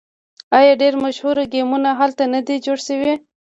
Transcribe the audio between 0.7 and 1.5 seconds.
ډیر مشهور